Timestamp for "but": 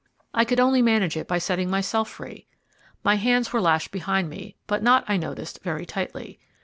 4.65-4.81